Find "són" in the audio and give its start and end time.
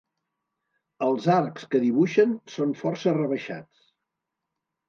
2.57-2.75